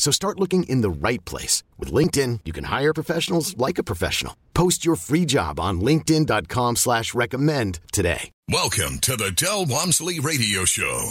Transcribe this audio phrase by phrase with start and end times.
[0.00, 1.62] So start looking in the right place.
[1.78, 4.34] With LinkedIn, you can hire professionals like a professional.
[4.54, 8.30] Post your free job on linkedin.com slash recommend today.
[8.48, 11.10] Welcome to the Del Walmsley Radio Show.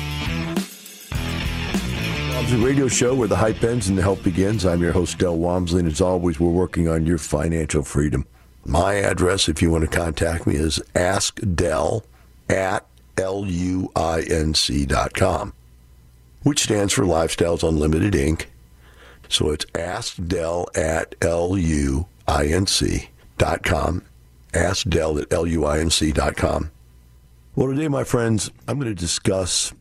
[2.41, 4.65] Walmsley Radio Show where the hype ends and the help begins.
[4.65, 8.25] I'm your host, Del Walmsley, and as always, we're working on your financial freedom.
[8.65, 12.03] My address, if you want to contact me, is askdell
[12.49, 13.93] at L-U-I-N-C.com,
[16.41, 18.45] which stands for Lifestyles Unlimited, Inc.
[19.29, 22.05] So it's askdell at L-U-I-N-C.com,
[24.55, 26.71] askdell at L-U-I-N-C.com.
[27.55, 29.73] Well, today, my friends, I'm going to discuss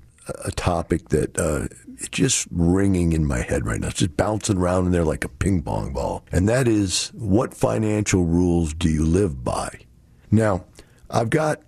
[0.44, 1.66] a topic that uh,
[2.00, 3.88] it's just ringing in my head right now.
[3.88, 6.24] It's just bouncing around in there like a ping pong ball.
[6.32, 9.80] And that is, what financial rules do you live by?
[10.30, 10.64] Now,
[11.10, 11.60] I've got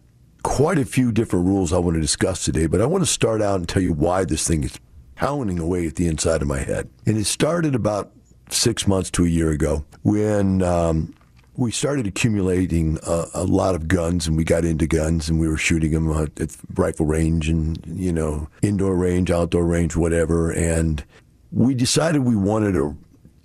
[0.42, 3.42] quite a few different rules I want to discuss today, but I want to start
[3.42, 4.80] out and tell you why this thing is
[5.16, 6.88] pounding away at the inside of my head.
[7.04, 8.10] And it started about
[8.48, 11.14] six months to a year ago when um,
[11.56, 15.48] we started accumulating a, a, lot of guns and we got into guns and we
[15.48, 20.50] were shooting them at, at rifle range and, you know, indoor range, outdoor range, whatever.
[20.50, 21.04] And
[21.50, 22.96] we decided we wanted a,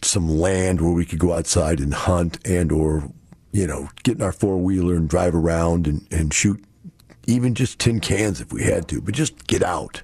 [0.03, 3.11] some land where we could go outside and hunt and or,
[3.51, 6.63] you know, get in our four wheeler and drive around and, and shoot
[7.27, 10.01] even just tin cans if we had to, but just get out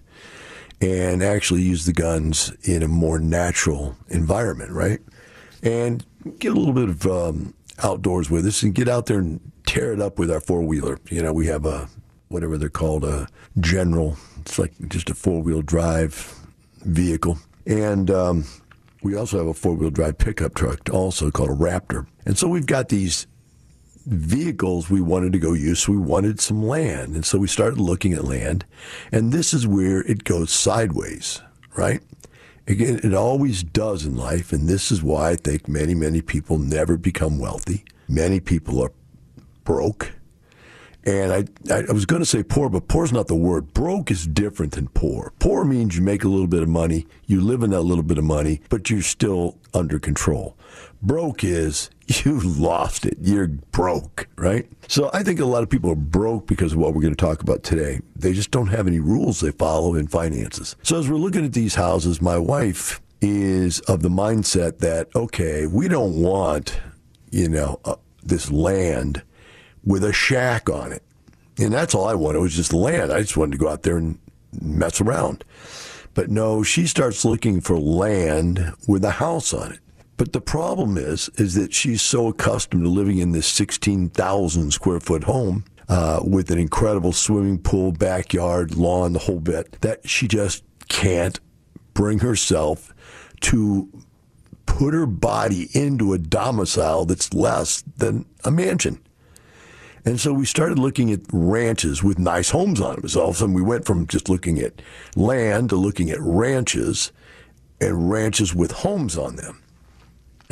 [0.81, 4.99] and actually use the guns in a more natural environment, right?
[5.61, 6.05] And
[6.39, 9.93] get a little bit of um, outdoors with us and get out there and tear
[9.93, 10.99] it up with our four wheeler.
[11.09, 11.89] You know, we have a
[12.29, 13.27] whatever they're called a
[13.59, 14.17] general.
[14.41, 16.35] It's like just a four wheel drive
[16.81, 18.45] vehicle, and um,
[19.01, 22.07] we also have a four wheel drive pickup truck, also called a Raptor.
[22.25, 23.27] And so we've got these
[24.05, 25.79] vehicles we wanted to go use.
[25.79, 28.65] So we wanted some land, and so we started looking at land,
[29.11, 31.41] and this is where it goes sideways,
[31.77, 32.01] right?
[32.67, 36.57] Again, it always does in life, and this is why I think many, many people
[36.57, 37.83] never become wealthy.
[38.07, 38.91] Many people are
[39.65, 40.13] broke.
[41.05, 43.73] And I, I was going to say poor, but poor is not the word.
[43.73, 45.33] Broke is different than poor.
[45.39, 48.17] Poor means you make a little bit of money, you live in that little bit
[48.17, 50.55] of money, but you're still under control.
[51.03, 53.17] Broke is you lost it.
[53.21, 54.67] You're broke, right?
[54.87, 57.25] So I think a lot of people are broke because of what we're going to
[57.25, 57.99] talk about today.
[58.15, 60.75] They just don't have any rules they follow in finances.
[60.81, 65.65] So as we're looking at these houses, my wife is of the mindset that, okay,
[65.65, 66.79] we don't want,
[67.31, 69.23] you know, uh, this land
[69.85, 71.03] with a shack on it.
[71.57, 73.11] And that's all I wanted was just land.
[73.11, 74.19] I just wanted to go out there and
[74.61, 75.43] mess around.
[76.13, 79.79] But no, she starts looking for land with a house on it.
[80.23, 85.01] But the problem is, is that she's so accustomed to living in this 16,000 square
[85.01, 90.29] foot home uh, with an incredible swimming pool, backyard, lawn, the whole bit, that she
[90.29, 91.41] just can't
[91.93, 92.93] bring herself
[93.41, 93.89] to
[94.65, 99.03] put her body into a domicile that's less than a mansion.
[100.05, 103.09] And so we started looking at ranches with nice homes on them.
[103.09, 104.81] So all of a sudden we went from just looking at
[105.17, 107.11] land to looking at ranches
[107.81, 109.62] and ranches with homes on them.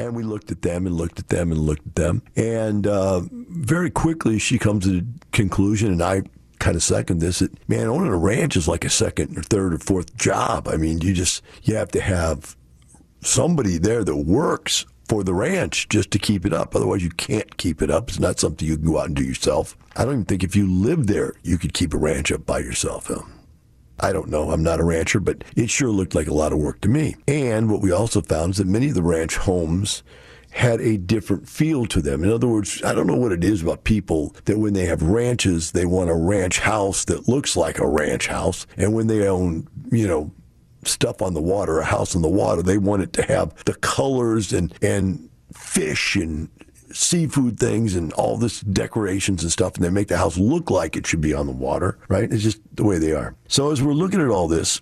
[0.02, 2.24] And we looked at them and looked at them and looked at them.
[2.36, 6.24] And uh, very quickly, she comes to the conclusion, and I
[6.60, 9.74] kind of second this that, man, owning a ranch is like a second or third
[9.74, 10.68] or fourth job.
[10.68, 12.56] I mean, you just, you have to have
[13.22, 16.76] somebody there that works for the ranch just to keep it up.
[16.76, 18.10] Otherwise, you can't keep it up.
[18.10, 19.78] It's not something you can go out and do yourself.
[19.96, 22.60] I don't even think if you lived there, you could keep a ranch up by
[22.60, 23.08] yourself.
[23.08, 23.22] Huh?
[24.02, 24.52] I don't know.
[24.52, 27.16] I'm not a rancher, but it sure looked like a lot of work to me.
[27.28, 30.04] And what we also found is that many of the ranch homes
[30.52, 32.24] had a different feel to them.
[32.24, 35.02] In other words, I don't know what it is about people that when they have
[35.02, 38.68] ranches, they want a ranch house that looks like a ranch house.
[38.76, 40.32] And when they own, you know,
[40.84, 43.76] stuff on the water, a house on the water, they want it to have the
[43.76, 46.50] colors and, and fish and
[46.94, 50.96] seafood things and all this decorations and stuff, and they make the house look like
[50.96, 52.32] it should be on the water, right?
[52.32, 53.36] It's just the way they are.
[53.48, 54.82] So as we're looking at all this,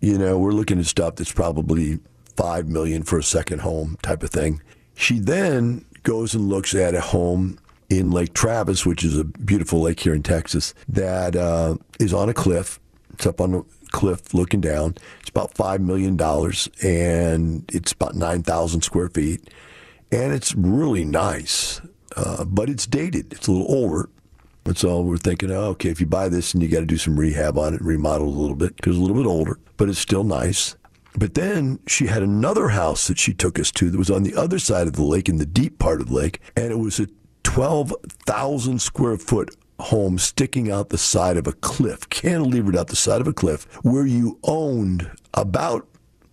[0.00, 1.98] you know, we're looking at stuff that's probably
[2.36, 4.62] five million for a second home type of thing.
[4.94, 7.58] She then goes and looks at a home
[7.88, 12.28] in Lake Travis, which is a beautiful lake here in Texas, that uh, is on
[12.28, 12.80] a cliff.
[13.12, 14.96] It's up on a cliff looking down.
[15.20, 16.20] It's about $5 million
[16.82, 19.48] and it's about 9,000 square feet.
[20.12, 21.80] And it's really nice,
[22.16, 23.32] uh, but it's dated.
[23.32, 24.08] It's a little older.
[24.64, 26.96] And so we're thinking, oh, okay, if you buy this and you got to do
[26.96, 29.88] some rehab on it, remodel a little bit because it's a little bit older, but
[29.88, 30.76] it's still nice.
[31.16, 34.34] But then she had another house that she took us to that was on the
[34.34, 37.00] other side of the lake, in the deep part of the lake, and it was
[37.00, 37.06] a
[37.44, 43.20] 12,000 square foot home sticking out the side of a cliff, cantilevered out the side
[43.20, 45.86] of a cliff, where you owned about,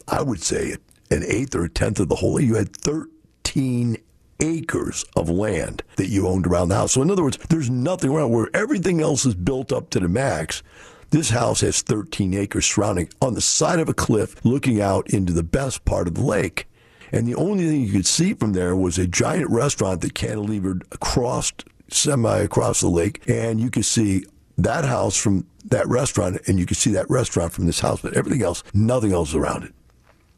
[0.08, 0.76] I would say,
[1.12, 2.40] an eighth or a tenth of the whole.
[2.40, 3.13] You had 13
[4.40, 6.94] acres of land that you owned around the house.
[6.94, 10.08] So, in other words, there's nothing around where everything else is built up to the
[10.08, 10.64] max.
[11.12, 15.32] This house has 13 acres surrounding on the side of a cliff looking out into
[15.32, 16.68] the best part of the lake.
[17.12, 20.82] And the only thing you could see from there was a giant restaurant that cantilevered
[20.92, 21.52] across,
[21.90, 23.22] semi across the lake.
[23.30, 24.26] And you could see
[24.58, 28.14] that house from that restaurant, and you could see that restaurant from this house, but
[28.14, 29.74] everything else, nothing else around it.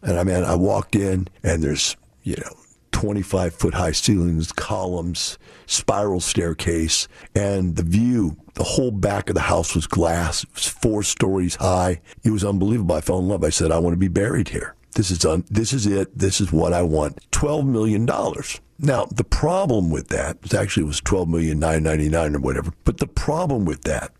[0.02, 2.52] And I mean, I walked in, and there's, you know,
[2.96, 8.38] 25 foot high ceilings, columns, spiral staircase, and the view.
[8.54, 10.46] The whole back of the house was glass.
[10.46, 12.00] It was four stories high.
[12.24, 12.96] It was unbelievable.
[12.96, 13.44] I fell in love.
[13.44, 14.76] I said, I want to be buried here.
[14.96, 16.18] This is un- this is it.
[16.18, 17.20] This is what I want.
[17.32, 18.62] Twelve million dollars.
[18.80, 22.40] Now the problem with that was actually it was twelve million nine ninety nine or
[22.40, 22.72] whatever.
[22.86, 24.14] But the problem with that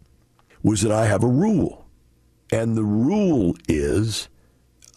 [0.64, 1.86] was that I have a rule,
[2.52, 4.28] and the rule is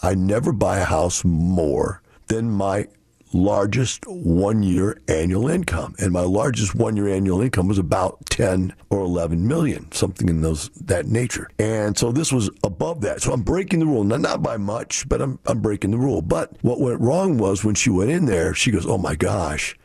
[0.02, 2.88] I never buy a house more than my
[3.32, 5.94] largest one year annual income.
[5.98, 10.42] And my largest one year annual income was about 10 or 11 million, something in
[10.42, 11.48] those that nature.
[11.58, 13.22] And so this was above that.
[13.22, 16.22] So I'm breaking the rule, not, not by much, but I'm, I'm breaking the rule.
[16.22, 19.76] But what went wrong was when she went in there, she goes, Oh my gosh.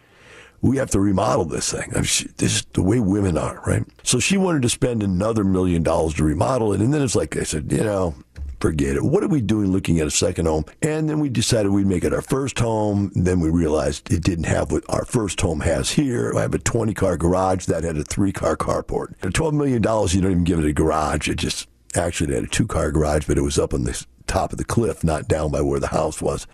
[0.61, 1.89] We have to remodel this thing.
[1.91, 3.83] I mean, she, this is the way women are, right?
[4.03, 6.79] So she wanted to spend another million dollars to remodel it.
[6.79, 8.15] And then it's like, I said, you know,
[8.59, 9.03] forget it.
[9.03, 10.65] What are we doing looking at a second home?
[10.81, 13.11] And then we decided we'd make it our first home.
[13.15, 16.33] Then we realized it didn't have what our first home has here.
[16.35, 19.13] I have a 20 car garage that had a three car carport.
[19.23, 21.27] At $12 million, you don't even give it a garage.
[21.27, 24.51] It just actually had a two car garage, but it was up on the top
[24.51, 26.47] of the cliff, not down by where the house was.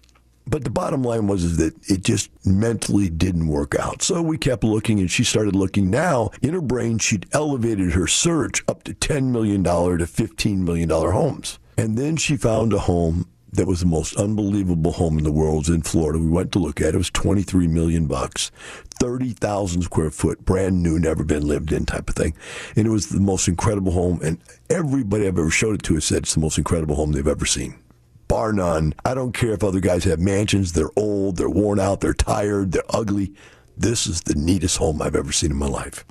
[0.50, 4.01] But the bottom line was is that it just mentally didn't work out.
[4.01, 5.92] So we kept looking and she started looking.
[5.92, 10.90] Now, in her brain, she'd elevated her search up to $10 million to $15 million
[10.90, 11.60] homes.
[11.79, 15.69] And then she found a home that was the most unbelievable home in the world.
[15.69, 16.19] in Florida.
[16.19, 16.95] We went to look at it.
[16.95, 18.51] It was 23 million bucks,
[19.00, 22.33] 30,000 square foot, brand new, never been lived in type of thing.
[22.75, 24.19] And it was the most incredible home.
[24.21, 27.25] And everybody I've ever showed it to has said it's the most incredible home they've
[27.25, 27.79] ever seen.
[28.27, 28.93] Bar none.
[29.05, 30.74] I don't care if other guys have mansions.
[30.74, 33.33] They're old, they're worn out, they're tired, they're ugly.
[33.77, 36.03] This is the neatest home I've ever seen in my life.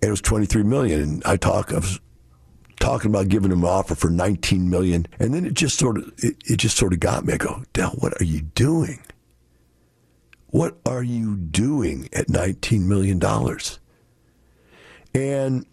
[0.00, 1.00] And it was 23 million.
[1.00, 2.00] And I talk, I was
[2.82, 6.12] talking about giving him an offer for 19 million, and then it just sort of
[6.18, 7.34] it, it just sort of got me.
[7.34, 9.00] I go, Del, what are you doing?
[10.48, 13.78] What are you doing at 19 million dollars?
[15.14, 15.64] And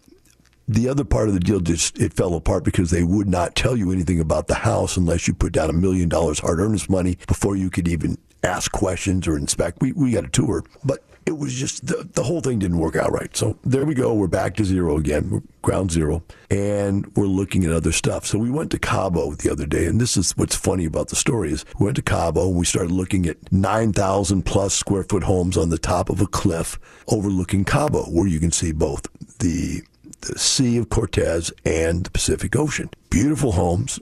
[0.68, 3.76] the other part of the deal just it fell apart because they would not tell
[3.76, 7.18] you anything about the house unless you put down a million dollars hard earnest money
[7.26, 9.78] before you could even ask questions or inspect.
[9.80, 12.96] We we got a tour, but it was just the, the whole thing didn't work
[12.96, 13.34] out right.
[13.36, 14.14] So there we go.
[14.14, 18.26] We're back to zero again, we're ground zero, and we're looking at other stuff.
[18.26, 21.16] So we went to Cabo the other day, and this is what's funny about the
[21.16, 25.24] story is we went to Cabo and we started looking at 9,000 plus square foot
[25.24, 29.06] homes on the top of a cliff overlooking Cabo, where you can see both
[29.38, 29.82] the
[30.22, 32.90] the Sea of Cortez and the Pacific Ocean.
[33.08, 33.98] Beautiful homes,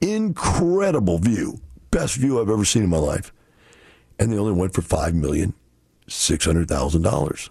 [0.00, 1.60] incredible view,
[1.92, 3.32] best view I've ever seen in my life.
[4.18, 5.54] And they only went for five million
[6.14, 7.50] $600,000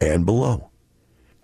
[0.00, 0.70] and below.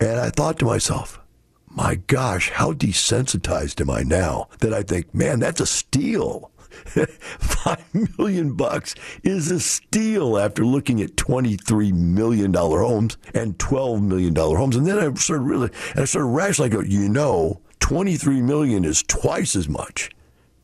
[0.00, 1.20] And I thought to myself,
[1.68, 6.50] my gosh, how desensitized am I now that I think, man, that's a steal.
[7.38, 7.84] five
[8.18, 14.34] million bucks is a steal after looking at twenty-three million dollar homes and twelve million
[14.34, 14.76] dollar homes.
[14.76, 16.68] And then I started really, and I started rationally.
[16.68, 20.10] Go, you know, twenty-three million is twice as much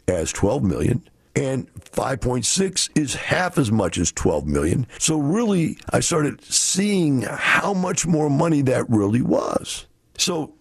[0.07, 4.87] as twelve million and 5.6 is half as much as 12 million.
[4.99, 9.87] So really I started seeing how much more money that really was.
[10.19, 10.55] So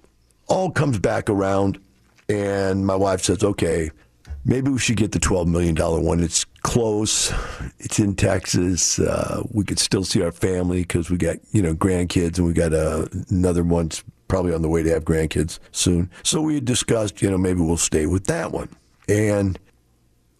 [0.47, 1.79] all comes back around
[2.29, 3.91] and my wife says, "Okay,
[4.45, 6.05] maybe we should get the $12 million one.
[6.05, 6.19] One.
[6.23, 7.33] It's close.
[7.79, 8.99] It's in Texas.
[8.99, 12.53] Uh, we could still see our family because we got, you know, grandkids and we
[12.53, 16.09] got uh, another one's probably on the way to have grandkids soon.
[16.23, 18.69] So we discussed, you know, maybe we'll stay with that one.
[19.07, 19.59] And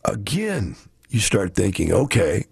[0.05, 0.75] again,
[1.09, 2.45] you start thinking, okay,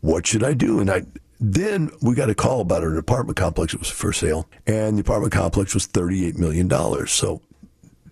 [0.00, 0.80] what should I do?
[0.80, 1.02] And I
[1.40, 5.00] then we got a call about an apartment complex that was for sale, and the
[5.00, 6.68] apartment complex was $38 million.
[7.06, 7.40] So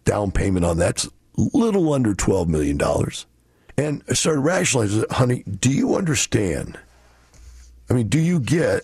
[0.04, 2.80] down payment on that's a little under $12 million.
[3.76, 6.78] And I started rationalizing, honey, do you understand?
[7.90, 8.82] I mean, do you get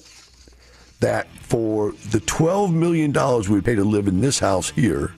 [1.00, 3.12] that for the $12 million
[3.50, 5.14] we pay to live in this house here,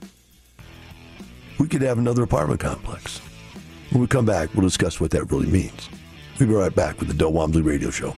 [1.59, 3.21] we could have another apartment complex?
[3.91, 5.89] When we come back, we'll discuss what that really means.
[6.39, 8.15] We'll be right back with the Del Walmsley Radio Show.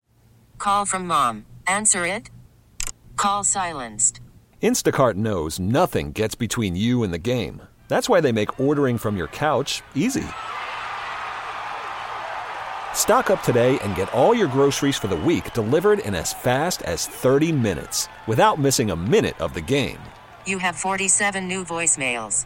[0.58, 1.46] Call from mom.
[1.66, 2.30] Answer it.
[3.16, 4.20] Call silenced.
[4.62, 7.62] Instacart knows nothing gets between you and the game.
[7.88, 10.26] That's why they make ordering from your couch easy.
[12.94, 16.82] Stock up today and get all your groceries for the week delivered in as fast
[16.82, 20.00] as 30 minutes without missing a minute of the game.
[20.46, 22.46] You have 47 new voicemails.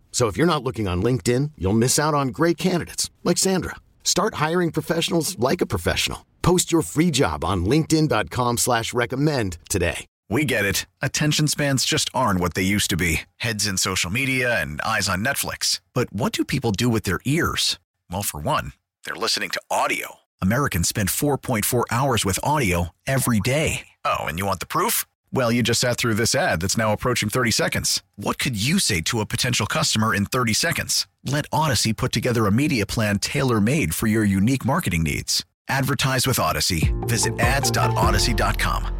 [0.11, 3.77] So if you're not looking on LinkedIn, you'll miss out on great candidates like Sandra.
[4.03, 6.27] Start hiring professionals like a professional.
[6.43, 10.05] Post your free job on LinkedIn.com slash recommend today.
[10.29, 10.85] We get it.
[11.01, 13.21] Attention spans just aren't what they used to be.
[13.37, 15.81] Heads in social media and eyes on Netflix.
[15.93, 17.79] But what do people do with their ears?
[18.09, 18.71] Well, for one,
[19.03, 20.15] they're listening to audio.
[20.41, 23.87] Americans spend 4.4 hours with audio every day.
[24.05, 25.05] Oh, and you want the proof?
[25.33, 28.03] Well, you just sat through this ad that's now approaching 30 seconds.
[28.17, 31.07] What could you say to a potential customer in 30 seconds?
[31.23, 35.45] Let Odyssey put together a media plan tailor made for your unique marketing needs.
[35.69, 36.93] Advertise with Odyssey.
[37.03, 38.97] Visit ads.odyssey.com.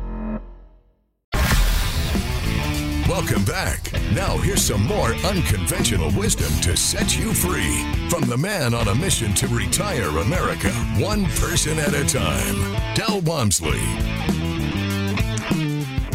[3.10, 3.92] Welcome back.
[4.14, 8.96] Now, here's some more unconventional wisdom to set you free from the man on a
[8.96, 14.51] mission to retire America, one person at a time, Del Walmsley.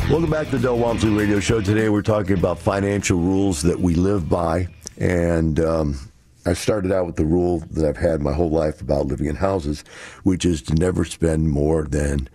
[0.09, 1.61] Welcome back to the Del Walmsley Radio Show.
[1.61, 4.69] Today we're talking about financial rules that we live by.
[4.99, 5.99] And um,
[6.47, 9.35] I started out with the rule that I've had my whole life about living in
[9.35, 9.83] houses,
[10.23, 12.29] which is to never spend more than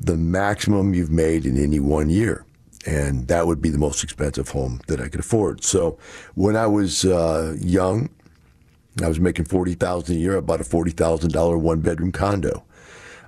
[0.00, 2.46] the maximum you've made in any one year.
[2.86, 5.62] And that would be the most expensive home that I could afford.
[5.64, 5.98] So
[6.34, 8.08] when I was uh, young,
[9.02, 10.38] I was making forty thousand a year.
[10.38, 12.64] I bought a forty thousand dollar one bedroom condo.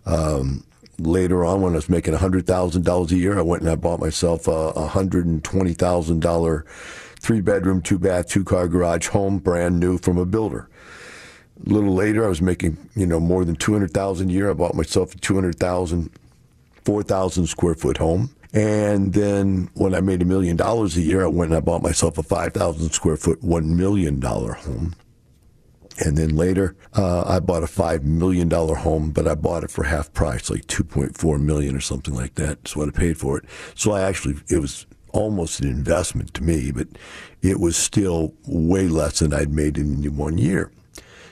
[0.07, 0.65] Um,
[0.99, 3.77] later on, when I was making hundred thousand dollars a year, I went and I
[3.77, 6.65] bought myself a hundred and twenty thousand dollar
[7.21, 10.69] three bedroom, two bath, two car garage home, brand new from a builder.
[11.67, 14.51] A little later, I was making you know more than two hundred thousand a year.
[14.51, 16.11] I bought myself a 200,000,
[16.85, 18.31] 4,000 square foot home.
[18.53, 21.83] And then when I made a million dollars a year, I went and I bought
[21.83, 24.95] myself a 5,000 square foot, $1 million home.
[25.99, 29.85] And then later, uh, I bought a $5 million home, but I bought it for
[29.85, 32.65] half price, like 2.4 million or something like that.
[32.65, 33.45] That's what I paid for it.
[33.75, 36.89] So I actually, it was almost an investment to me, but
[37.43, 40.73] it was still way less than I'd made in one year.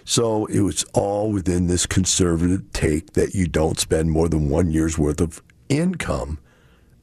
[0.05, 4.71] So it was all within this conservative take that you don't spend more than one
[4.71, 6.39] year's worth of income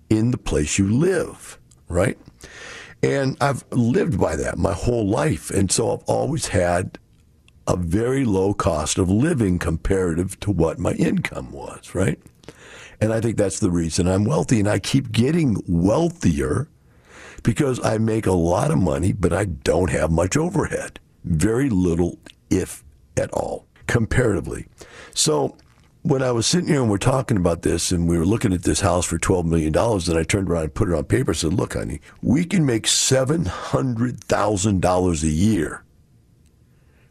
[0.09, 2.17] in the place you live, right?
[3.01, 5.49] And I've lived by that my whole life.
[5.49, 6.97] And so I've always had
[7.67, 12.19] a very low cost of living comparative to what my income was, right?
[13.01, 14.59] And I think that's the reason I'm wealthy.
[14.59, 16.67] And I keep getting wealthier
[17.43, 20.99] because I make a lot of money, but I don't have much overhead.
[21.23, 22.83] Very little, if
[23.15, 24.65] at all, comparatively.
[25.13, 25.55] So
[26.01, 28.63] when I was sitting here and we're talking about this and we were looking at
[28.63, 31.37] this house for $12 million, and I turned around and put it on paper and
[31.37, 35.83] said, Look, honey, we can make $700,000 a year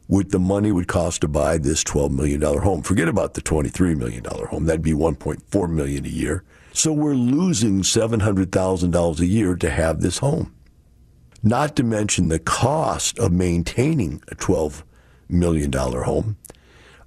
[0.09, 2.83] what the money would cost to buy this $12 million home.
[2.83, 4.65] Forget about the $23 million home.
[4.65, 6.45] That'd be 1.4 million a year.
[6.73, 10.55] So we're losing $700,000 a year to have this home.
[11.43, 14.83] Not to mention the cost of maintaining a $12
[15.29, 16.37] million home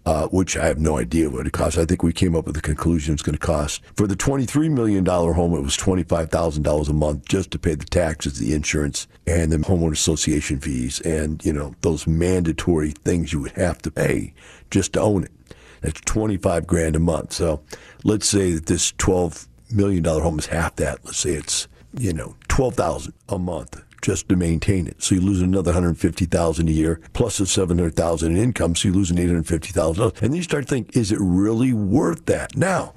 [0.05, 1.77] uh, which I have no idea what it costs.
[1.77, 3.81] I think we came up with the conclusion it's going to cost.
[3.95, 8.39] For the $23 million home, it was $25,000 a month just to pay the taxes,
[8.39, 13.51] the insurance, and the homeowner association fees, and, you know, those mandatory things you would
[13.51, 14.33] have to pay
[14.71, 15.31] just to own it.
[15.81, 17.33] That's 25 grand a month.
[17.33, 17.61] So
[18.03, 21.03] let's say that this $12 million home is half that.
[21.03, 21.67] Let's say it's,
[21.97, 25.01] you know, 12,000 a month just to maintain it.
[25.01, 28.75] So you lose another 150,000 a year plus the 700,000 in income.
[28.75, 30.03] So you lose an 850,000.
[30.03, 32.55] And then you start to think, is it really worth that?
[32.55, 32.93] Now,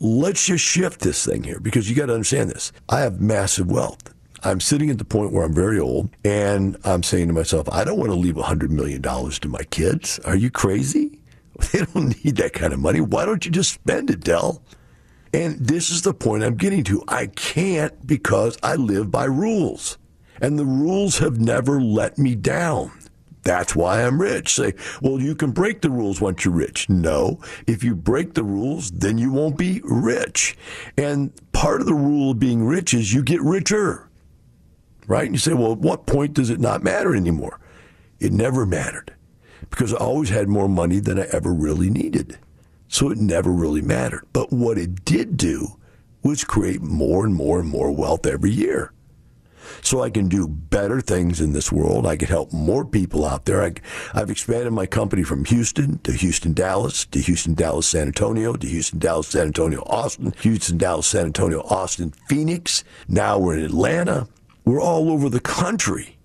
[0.00, 2.72] let's just shift this thing here because you got to understand this.
[2.88, 4.12] I have massive wealth.
[4.44, 7.84] I'm sitting at the point where I'm very old and I'm saying to myself, I
[7.84, 10.18] don't want to leave $100 million to my kids.
[10.20, 11.20] Are you crazy?
[11.72, 13.00] They don't need that kind of money.
[13.00, 14.62] Why don't you just spend it, Del?
[15.32, 17.02] And this is the point I'm getting to.
[17.08, 19.96] I can't because I live by rules
[20.40, 22.92] and the rules have never let me down.
[23.46, 24.54] That's why I'm rich.
[24.54, 26.88] Say, well, you can break the rules once you're rich.
[26.88, 30.56] No, if you break the rules, then you won't be rich.
[30.98, 34.08] And part of the rule of being rich is you get richer,
[35.06, 35.26] right?
[35.26, 37.60] And you say, well, at what point does it not matter anymore?
[38.18, 39.14] It never mattered
[39.70, 42.38] because I always had more money than I ever really needed.
[42.88, 44.26] So it never really mattered.
[44.32, 45.78] But what it did do
[46.24, 48.92] was create more and more and more wealth every year
[49.82, 52.06] so I can do better things in this world.
[52.06, 53.62] I can help more people out there.
[53.62, 53.72] I,
[54.14, 58.66] have expanded my company from Houston to Houston, Dallas, to Houston, Dallas, San Antonio, to
[58.66, 62.84] Houston, Dallas, San Antonio, Austin, Houston, Dallas, San Antonio, Austin, Phoenix.
[63.08, 64.28] Now we're in Atlanta.
[64.64, 66.16] We're all over the country.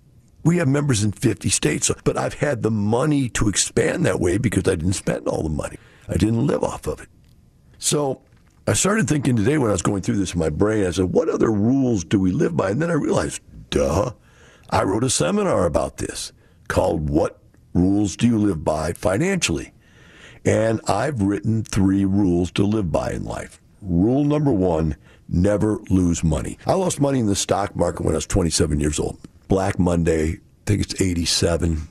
[0.44, 4.38] We have members in 50 states, but I've had the money to expand that way
[4.38, 5.76] because I didn't spend all the money.
[6.08, 7.08] I didn't live off of it.
[7.78, 8.22] So
[8.64, 11.06] I started thinking today when I was going through this in my brain, I said,
[11.06, 12.70] what other rules do we live by?
[12.70, 14.12] And then I realized, duh,
[14.70, 16.32] I wrote a seminar about this
[16.68, 17.40] called What
[17.74, 19.72] Rules Do You Live By Financially?
[20.44, 23.60] And I've written three rules to live by in life.
[23.80, 24.94] Rule number one
[25.28, 26.56] never lose money.
[26.64, 29.18] I lost money in the stock market when I was 27 years old.
[29.48, 31.88] Black Monday, I think it's 87,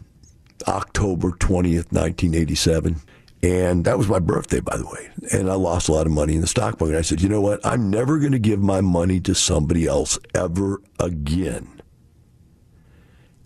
[0.70, 3.02] October 20th, 1987.
[3.44, 5.10] And that was my birthday, by the way.
[5.32, 6.98] And I lost a lot of money in the stock market.
[6.98, 7.66] I said, you know what?
[7.66, 11.82] I'm never going to give my money to somebody else ever again.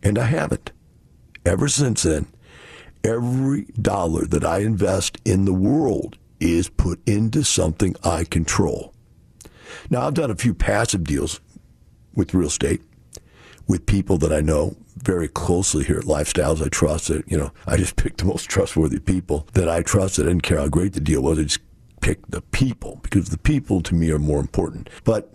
[0.04, 0.72] And I haven't.
[1.46, 2.28] Ever since then,
[3.04, 8.94] every dollar that I invest in the world is put into something I control.
[9.90, 11.40] Now, I've done a few passive deals
[12.16, 12.82] with real estate
[13.68, 16.66] with people that I know very closely here at Lifestyles.
[16.66, 20.26] I trust that, you know, I just picked the most trustworthy people that I trusted.
[20.26, 21.40] I didn't care how great the deal was.
[21.40, 21.60] I just
[22.02, 24.90] picked the people because the people to me are more important.
[25.04, 25.32] But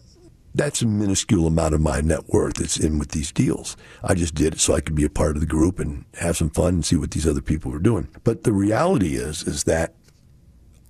[0.55, 3.77] that's a minuscule amount of my net worth that's in with these deals.
[4.03, 6.37] I just did it so I could be a part of the group and have
[6.37, 8.09] some fun and see what these other people were doing.
[8.25, 9.95] But the reality is, is that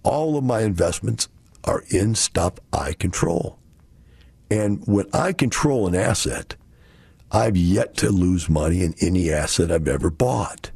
[0.02, 1.28] all of my investments
[1.64, 3.58] are in stuff I control.
[4.50, 6.56] And when I control an asset,
[7.32, 10.70] I've yet to lose money in any asset I've ever bought.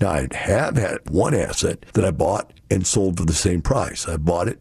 [0.00, 4.08] Now, I have had one asset that I bought and sold for the same price.
[4.08, 4.58] I bought it,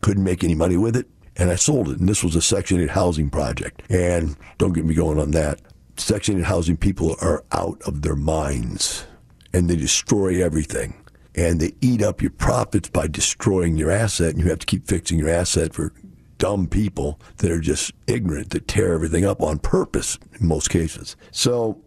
[0.00, 2.00] couldn't make any money with it, and I sold it.
[2.00, 3.82] And this was a Section 8 housing project.
[3.88, 5.60] And don't get me going on that.
[5.96, 9.06] Section 8 housing people are out of their minds
[9.54, 10.94] and they destroy everything.
[11.36, 14.86] And they eat up your profits by destroying your asset, and you have to keep
[14.86, 15.92] fixing your asset for
[16.38, 21.16] dumb people that are just ignorant that tear everything up on purpose in most cases.
[21.30, 21.80] So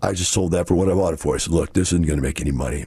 [0.00, 1.34] I just sold that for what I bought it for.
[1.34, 2.86] I said, look, this isn't going to make any money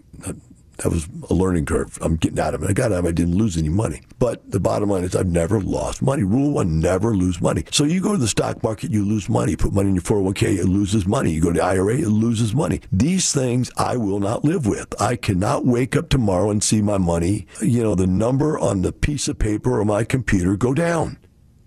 [0.78, 1.98] that was a learning curve.
[2.02, 2.70] I'm getting out of it.
[2.70, 3.10] I got out of it.
[3.10, 4.02] I didn't lose any money.
[4.20, 6.24] But the bottom line is I've never lost money.
[6.24, 7.64] Rule one, never lose money.
[7.72, 9.52] So you go to the stock market, you lose money.
[9.52, 11.32] You put money in your 401k, it loses money.
[11.32, 12.82] You go to the IRA, it loses money.
[12.92, 14.94] These things I will not live with.
[15.02, 18.92] I cannot wake up tomorrow and see my money, you know, the number on the
[18.92, 21.18] piece of paper or my computer go down.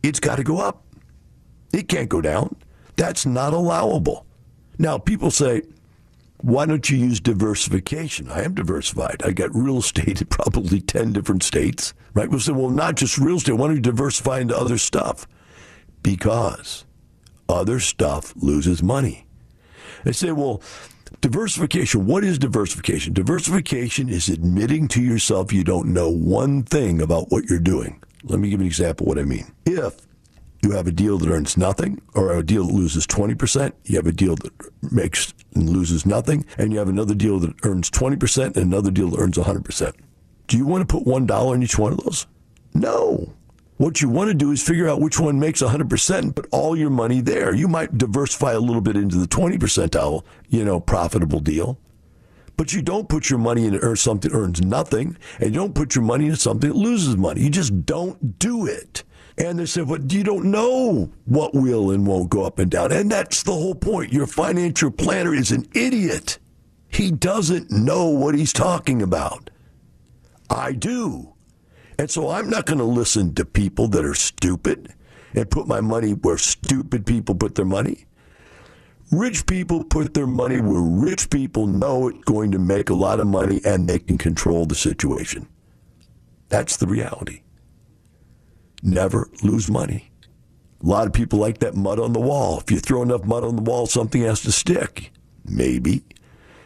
[0.02, 0.84] It's got to go up.
[1.72, 2.56] It can't go down.
[2.96, 4.26] That's not allowable.
[4.78, 5.62] Now, people say,
[6.40, 8.30] why don't you use diversification?
[8.30, 9.22] I am diversified.
[9.24, 12.30] I got real estate in probably 10 different states, right?
[12.30, 13.52] We'll say, well, not just real estate.
[13.54, 15.26] Why don't you diversify into other stuff?
[16.02, 16.84] Because
[17.48, 19.26] other stuff loses money.
[20.04, 20.62] They say, well,
[21.20, 23.14] diversification, what is diversification?
[23.14, 28.00] Diversification is admitting to yourself you don't know one thing about what you're doing.
[28.22, 29.52] Let me give an example of what I mean.
[29.66, 30.07] If
[30.62, 33.72] You have a deal that earns nothing, or a deal that loses 20%.
[33.84, 34.52] You have a deal that
[34.92, 39.10] makes and loses nothing, and you have another deal that earns 20% and another deal
[39.10, 39.92] that earns 100%.
[40.48, 42.26] Do you want to put $1 in each one of those?
[42.74, 43.32] No.
[43.76, 46.76] What you want to do is figure out which one makes 100% and put all
[46.76, 47.54] your money there.
[47.54, 51.78] You might diversify a little bit into the 20 percentile, you know, profitable deal.
[52.58, 55.94] But you don't put your money into something that earns nothing, and you don't put
[55.94, 57.40] your money into something that loses money.
[57.40, 59.04] You just don't do it.
[59.38, 62.90] And they said, but you don't know what will and won't go up and down.
[62.90, 64.12] And that's the whole point.
[64.12, 66.40] Your financial planner is an idiot.
[66.88, 69.50] He doesn't know what he's talking about.
[70.50, 71.34] I do.
[71.96, 74.92] And so I'm not going to listen to people that are stupid
[75.32, 78.06] and put my money where stupid people put their money.
[79.10, 83.20] Rich people put their money where rich people know it's going to make a lot
[83.20, 85.48] of money and they can control the situation.
[86.50, 87.42] That's the reality.
[88.82, 90.10] Never lose money.
[90.82, 92.60] A lot of people like that mud on the wall.
[92.60, 95.10] If you throw enough mud on the wall, something has to stick.
[95.44, 96.04] Maybe.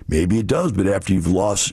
[0.09, 1.72] Maybe it does, but after you've lost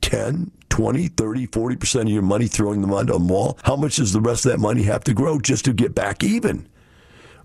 [0.00, 3.96] 10, 20, 30, 40% of your money throwing the mud on the wall, how much
[3.96, 6.66] does the rest of that money have to grow just to get back even?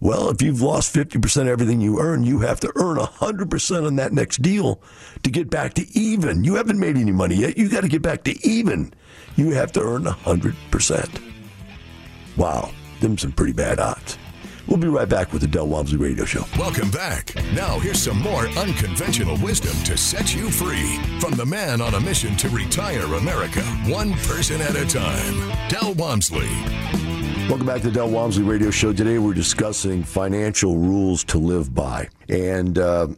[0.02, 3.96] Well, if you've lost 50% of everything you earn, you have to earn 100% on
[3.98, 4.82] that next deal
[5.22, 6.44] to get back to even.
[6.44, 7.56] You haven't made any money yet.
[7.56, 8.96] You got to get back to even.
[9.36, 11.22] You have to earn 100%.
[12.36, 14.18] Wow, them some pretty bad odds.
[14.68, 16.46] We'll be right back with the Del Walmsley Radio Show.
[16.58, 17.36] Welcome back.
[17.54, 22.00] Now, here's some more unconventional wisdom to set you free from the man on a
[22.00, 25.70] mission to retire America, one person at a time.
[25.70, 27.21] Del Walmsley.
[27.52, 28.94] Welcome back to the Del Walmsley Radio Show.
[28.94, 32.08] Today we're discussing financial rules to live by.
[32.30, 33.10] And uh,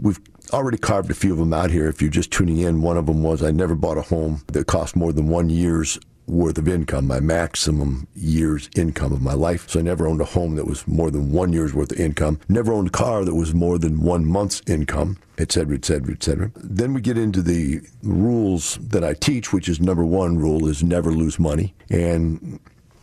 [0.00, 0.18] we've
[0.50, 1.88] already carved a few of them out here.
[1.88, 4.66] If you're just tuning in, one of them was I never bought a home that
[4.66, 9.68] cost more than one year's worth of income, my maximum year's income of my life.
[9.68, 12.40] So I never owned a home that was more than one year's worth of income.
[12.48, 16.14] Never owned a car that was more than one month's income, et cetera, et cetera,
[16.14, 16.50] et cetera.
[16.56, 20.82] Then we get into the rules that I teach, which is number one rule is
[20.82, 21.74] never lose money.
[21.90, 22.58] And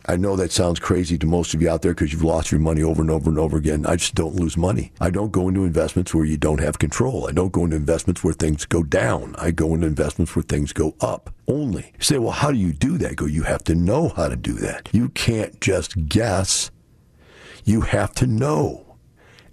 [0.09, 2.59] I know that sounds crazy to most of you out there because you've lost your
[2.59, 3.85] money over and over and over again.
[3.85, 4.91] I just don't lose money.
[4.99, 7.29] I don't go into investments where you don't have control.
[7.29, 9.35] I don't go into investments where things go down.
[9.37, 11.93] I go into investments where things go up only.
[11.95, 13.11] You say, well, how do you do that?
[13.11, 14.89] I go, you have to know how to do that.
[14.91, 16.71] You can't just guess.
[17.63, 18.95] You have to know.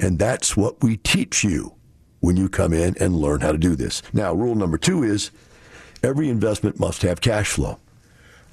[0.01, 1.75] And that's what we teach you
[2.21, 4.01] when you come in and learn how to do this.
[4.15, 5.31] Now, rule number two is
[6.03, 7.79] every investment must have cash flow.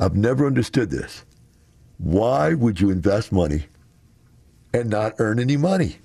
[0.02, 1.24] I've never understood this.
[2.04, 3.68] Why would you invest money
[4.74, 6.00] and not earn any money?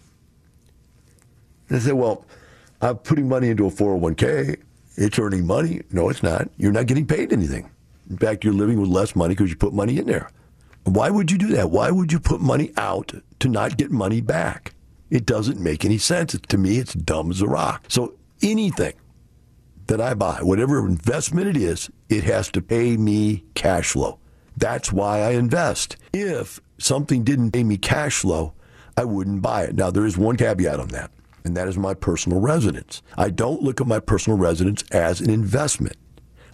[1.70, 2.24] I say, well,
[2.80, 4.58] I'm putting money into a 401k.
[4.96, 5.82] It's earning money.
[5.90, 6.50] No, it's not.
[6.56, 7.68] You're not getting paid anything.
[8.08, 10.30] In fact, you're living with less money because you put money in there.
[10.84, 11.70] Why would you do that?
[11.70, 14.74] Why would you put money out to not get money back?
[15.10, 16.38] It doesn't make any sense.
[16.48, 17.84] To me, it's dumb as a rock.
[17.88, 18.94] So anything
[19.88, 24.20] that I buy, whatever investment it is, it has to pay me cash flow.
[24.58, 25.96] That's why I invest.
[26.12, 28.54] If something didn't pay me cash flow,
[28.96, 29.76] I wouldn't buy it.
[29.76, 31.12] Now, there is one caveat on that,
[31.44, 33.00] and that is my personal residence.
[33.16, 35.96] I don't look at my personal residence as an investment.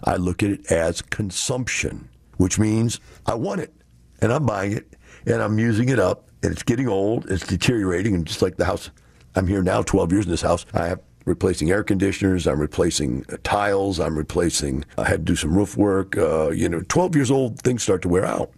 [0.03, 3.73] I look at it as consumption, which means I want it,
[4.21, 8.13] and I'm buying it, and I'm using it up, and it's getting old, it's deteriorating,
[8.13, 8.91] and just like the house,
[9.35, 10.67] I'm here now, 12 years in this house.
[10.75, 12.47] I have replacing air conditioners.
[12.47, 13.99] I'm replacing uh, tiles.
[13.99, 14.85] I'm replacing.
[14.97, 16.17] I had to do some roof work.
[16.17, 18.51] Uh, you know, 12 years old, things start to wear out,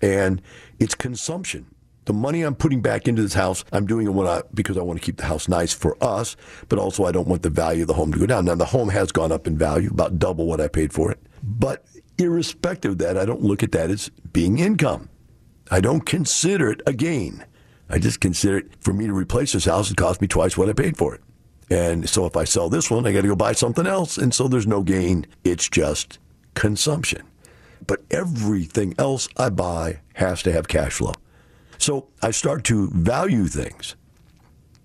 [0.00, 0.40] and
[0.78, 1.66] it's consumption.
[2.04, 5.00] The money I'm putting back into this house, I'm doing it I, because I want
[5.00, 6.36] to keep the house nice for us,
[6.68, 8.44] but also I don't want the value of the home to go down.
[8.44, 11.20] Now the home has gone up in value, about double what I paid for it.
[11.44, 11.84] But
[12.18, 15.10] irrespective of that, I don't look at that as being income.
[15.70, 17.44] I don't consider it a gain.
[17.88, 20.68] I just consider it for me to replace this house, it cost me twice what
[20.68, 21.21] I paid for it.
[21.72, 24.18] And so if I sell this one, I got to go buy something else.
[24.18, 25.26] And so there's no gain.
[25.42, 26.18] It's just
[26.52, 27.22] consumption.
[27.86, 31.14] But everything else I buy has to have cash flow.
[31.78, 33.96] So I start to value things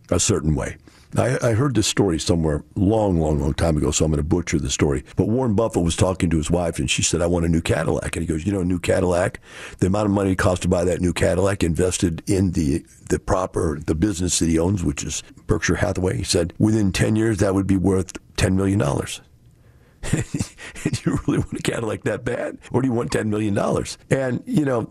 [0.09, 0.77] a certain way.
[1.15, 4.27] I, I, heard this story somewhere long, long, long time ago, so I'm going to
[4.27, 5.05] butcher the story.
[5.15, 7.61] But Warren Buffett was talking to his wife, and she said, I want a new
[7.61, 8.15] Cadillac.
[8.15, 9.39] And he goes, You know, a new Cadillac,
[9.79, 13.19] the amount of money it costs to buy that new Cadillac invested in the, the
[13.19, 16.17] proper, the business that he owns, which is Berkshire Hathaway.
[16.17, 18.79] He said, Within 10 years, that would be worth $10 million.
[20.11, 22.57] do you really want a Cadillac that bad?
[22.71, 23.57] Or do you want $10 million?
[24.09, 24.89] And, you know,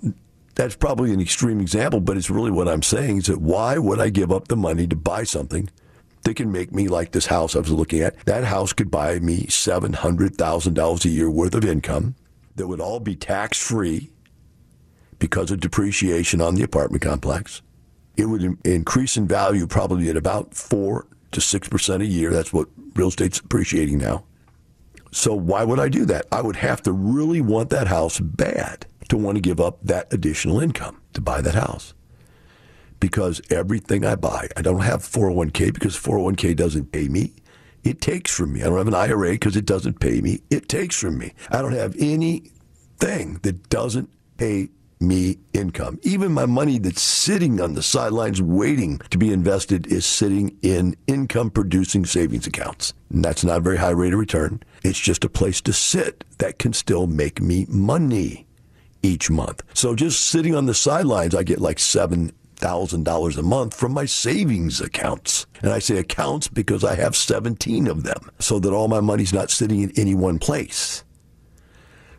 [0.54, 4.00] that's probably an extreme example, but it's really what I'm saying is that why would
[4.00, 5.68] I give up the money to buy something
[6.26, 8.18] they can make me like this house I was looking at.
[8.26, 12.16] That house could buy me $700,000 a year worth of income
[12.56, 14.10] that would all be tax free
[15.20, 17.62] because of depreciation on the apartment complex.
[18.16, 22.32] It would increase in value probably at about 4 to 6% a year.
[22.32, 24.24] That's what real estate's appreciating now.
[25.12, 26.26] So why would I do that?
[26.32, 30.12] I would have to really want that house bad to want to give up that
[30.12, 31.94] additional income to buy that house.
[33.00, 37.34] Because everything I buy, I don't have 401k because 401k doesn't pay me.
[37.84, 38.62] It takes from me.
[38.62, 40.40] I don't have an IRA because it doesn't pay me.
[40.50, 41.34] It takes from me.
[41.50, 45.98] I don't have anything that doesn't pay me income.
[46.02, 50.96] Even my money that's sitting on the sidelines waiting to be invested is sitting in
[51.06, 52.94] income producing savings accounts.
[53.10, 54.62] And that's not a very high rate of return.
[54.82, 58.46] It's just a place to sit that can still make me money
[59.02, 59.62] each month.
[59.74, 63.92] So just sitting on the sidelines, I get like seven thousand dollars a month from
[63.92, 65.46] my savings accounts.
[65.62, 69.32] And I say accounts because I have 17 of them, so that all my money's
[69.32, 71.04] not sitting in any one place.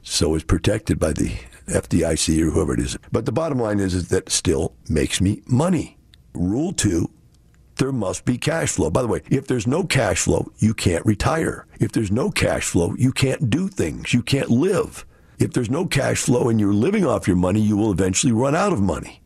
[0.01, 2.97] So it's protected by the FDIC or whoever it is.
[3.11, 5.97] But the bottom line is, is that still makes me money.
[6.33, 7.09] Rule two,
[7.75, 8.89] there must be cash flow.
[8.89, 11.65] By the way, if there's no cash flow, you can't retire.
[11.79, 14.13] If there's no cash flow, you can't do things.
[14.13, 15.05] You can't live.
[15.39, 18.55] If there's no cash flow and you're living off your money, you will eventually run
[18.55, 19.21] out of money.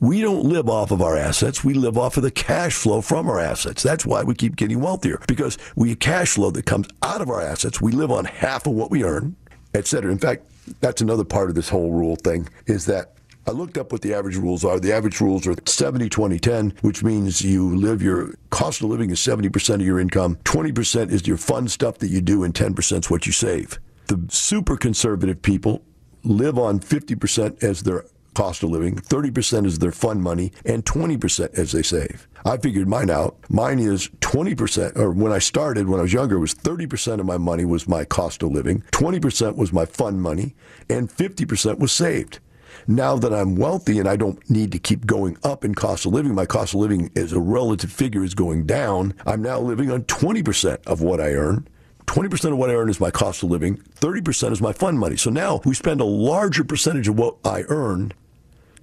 [0.00, 1.64] We don't live off of our assets.
[1.64, 3.82] We live off of the cash flow from our assets.
[3.82, 7.30] That's why we keep getting wealthier because we have cash flow that comes out of
[7.30, 7.80] our assets.
[7.80, 9.36] We live on half of what we earn,
[9.72, 10.12] et cetera.
[10.12, 10.44] In fact,
[10.80, 14.12] that's another part of this whole rule thing is that I looked up what the
[14.12, 14.80] average rules are.
[14.80, 19.10] The average rules are 70, 20, 10, which means you live your cost of living
[19.10, 20.36] is 70% of your income.
[20.44, 23.78] 20% is your fun stuff that you do, and 10% is what you save.
[24.08, 25.84] The super conservative people
[26.24, 28.04] live on 50% as their
[28.36, 32.28] cost of living, 30% is their fund money, and 20% as they save.
[32.44, 33.36] I figured mine out.
[33.48, 37.24] Mine is 20%, or when I started, when I was younger, it was 30% of
[37.24, 40.54] my money was my cost of living, 20% was my fund money,
[40.90, 42.38] and 50% was saved.
[42.86, 46.12] Now that I'm wealthy and I don't need to keep going up in cost of
[46.12, 49.14] living, my cost of living as a relative figure is going down.
[49.24, 51.66] I'm now living on 20% of what I earn.
[52.06, 55.16] 20% of what I earn is my cost of living, 30% is my fund money.
[55.16, 58.12] So now we spend a larger percentage of what I earn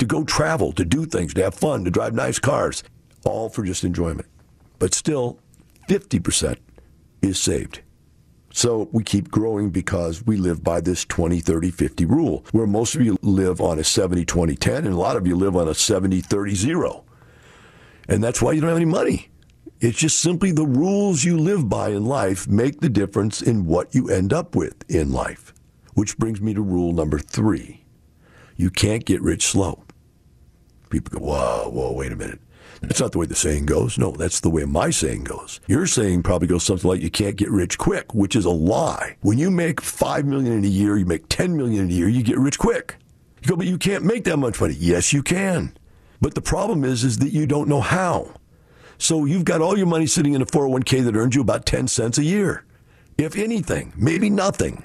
[0.04, 2.84] to go travel, to do things, to have fun, to drive nice cars,
[3.26, 4.28] all for just enjoyment.
[4.80, 5.40] But still,
[5.90, 6.58] 50%
[7.22, 7.82] is saved.
[8.52, 12.96] So we keep growing because we live by this 20, 30, 50 rule, where most
[12.96, 15.68] of you live on a 70, 20, 10, and a lot of you live on
[15.68, 17.06] a 70, 30, 0.
[18.10, 19.30] And that's why you don't have any money.
[19.80, 23.96] It's just simply the rules you live by in life make the difference in what
[23.96, 25.54] you end up with in life.
[25.94, 27.84] Which brings me to rule number three
[28.56, 29.84] you can't get rich slow.
[30.94, 32.40] People go, whoa, whoa, wait a minute.
[32.82, 33.98] That's not the way the saying goes.
[33.98, 35.60] No, that's the way my saying goes.
[35.66, 39.18] Your saying probably goes something like you can't get rich quick, which is a lie.
[39.22, 42.08] When you make five million in a year, you make ten million in a year,
[42.08, 42.98] you get rich quick.
[43.42, 44.76] You go, but you can't make that much money.
[44.78, 45.76] Yes, you can.
[46.22, 48.36] But the problem is, is that you don't know how.
[49.00, 51.88] So you've got all your money sitting in a 401k that earns you about 10
[51.88, 52.66] cents a year.
[53.18, 54.84] If anything, maybe nothing.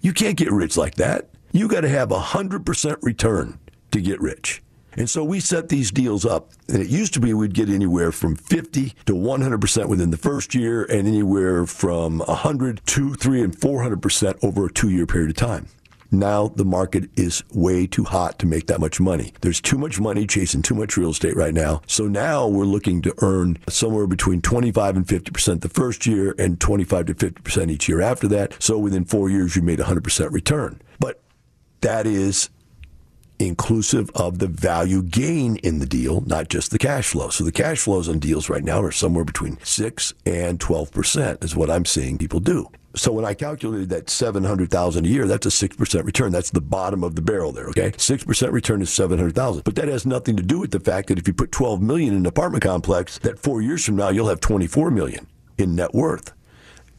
[0.00, 1.30] You can't get rich like that.
[1.50, 3.58] You got to have a 100% return
[3.90, 4.62] to get rich.
[4.96, 6.50] And so we set these deals up.
[6.68, 10.54] And it used to be we'd get anywhere from 50 to 100% within the first
[10.54, 15.36] year and anywhere from 100 to 3 and 400% over a two year period of
[15.36, 15.68] time.
[16.10, 19.32] Now the market is way too hot to make that much money.
[19.40, 21.82] There's too much money chasing too much real estate right now.
[21.86, 26.60] So now we're looking to earn somewhere between 25 and 50% the first year and
[26.60, 28.62] 25 to 50% each year after that.
[28.62, 30.80] So within four years, you made 100% return.
[31.00, 31.20] But
[31.80, 32.48] that is
[33.38, 37.30] inclusive of the value gain in the deal, not just the cash flow.
[37.30, 41.56] So the cash flows on deals right now are somewhere between 6 and 12% is
[41.56, 42.68] what I'm seeing people do.
[42.96, 46.30] So when I calculated that 700,000 a year, that's a 6% return.
[46.30, 47.90] That's the bottom of the barrel there, okay?
[47.90, 49.64] 6% return is 700,000.
[49.64, 52.12] But that has nothing to do with the fact that if you put 12 million
[52.14, 55.26] in an apartment complex, that 4 years from now you'll have 24 million
[55.58, 56.32] in net worth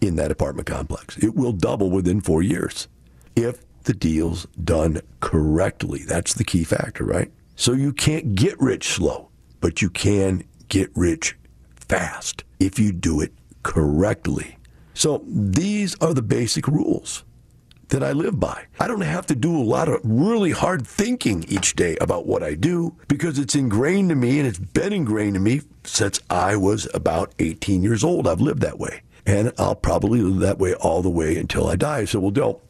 [0.01, 1.17] in that apartment complex.
[1.17, 2.89] It will double within 4 years.
[3.37, 6.03] If the deal's done correctly.
[6.03, 7.31] That's the key factor, right?
[7.55, 9.29] So you can't get rich slow,
[9.61, 11.37] but you can get rich
[11.75, 14.57] fast if you do it correctly.
[14.93, 17.23] So these are the basic rules
[17.89, 18.65] that I live by.
[18.79, 22.43] I don't have to do a lot of really hard thinking each day about what
[22.43, 26.55] I do because it's ingrained to me and it's been ingrained to me since I
[26.55, 28.27] was about 18 years old.
[28.27, 29.01] I've lived that way.
[29.27, 32.05] And I'll probably live that way all the way until I die.
[32.05, 32.61] So, well, Del,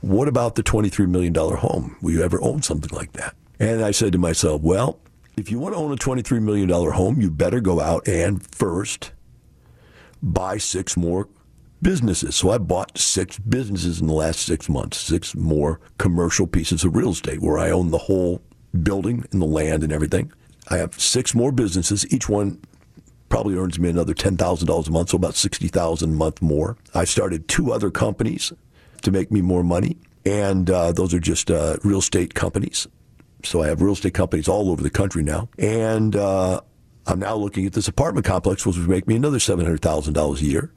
[0.00, 1.96] what about the $23 million home?
[2.00, 3.34] Will you ever own something like that?
[3.58, 4.98] And I said to myself, well,
[5.36, 9.12] if you want to own a $23 million home, you better go out and first
[10.22, 11.28] buy six more
[11.82, 12.36] businesses.
[12.36, 16.94] So I bought six businesses in the last six months, six more commercial pieces of
[16.94, 18.42] real estate where I own the whole
[18.82, 20.32] building and the land and everything.
[20.68, 22.10] I have six more businesses.
[22.12, 22.60] Each one
[23.28, 26.76] probably earns me another $10,000 a month, so about 60000 a month more.
[26.94, 28.52] I started two other companies
[29.02, 32.86] to make me more money, and uh, those are just uh, real estate companies.
[33.44, 35.48] So I have real estate companies all over the country now.
[35.58, 36.60] And uh,
[37.06, 40.72] I'm now looking at this apartment complex, which would make me another $700,000 a year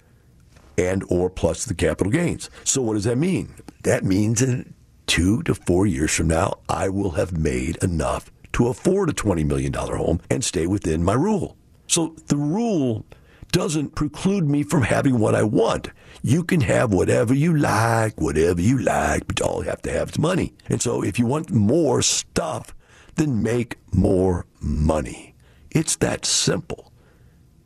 [0.77, 2.49] and or plus the capital gains.
[2.63, 3.53] So what does that mean?
[3.83, 4.73] That means in
[5.05, 9.45] two to four years from now, I will have made enough to afford a $20
[9.45, 11.57] million home and stay within my rule.
[11.87, 13.05] So the rule
[13.53, 15.89] doesn't preclude me from having what I want.
[16.23, 20.09] You can have whatever you like, whatever you like, but all you have to have
[20.09, 20.55] is money.
[20.67, 22.73] And so if you want more stuff,
[23.15, 25.35] then make more money.
[25.69, 26.91] It's that simple.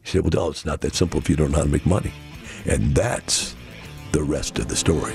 [0.04, 1.86] You say, well, no, it's not that simple if you don't know how to make
[1.86, 2.12] money.
[2.66, 3.56] And that's
[4.12, 5.14] the rest of the story.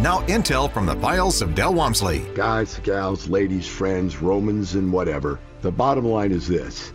[0.00, 2.26] Now, intel from the files of Del Walmsley.
[2.34, 5.38] Guys, gals, ladies, friends, Romans, and whatever.
[5.60, 6.93] The bottom line is this